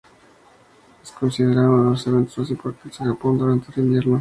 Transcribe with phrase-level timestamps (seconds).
[1.03, 4.09] Es considerado uno de los eventos más importantes en Japón durante el invierno.